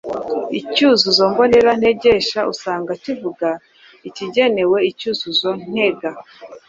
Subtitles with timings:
[0.59, 3.49] Icyuzuzo mbonera ntegesha usanga kivuga
[4.07, 6.09] ikigenewe icyuzuzo ntega,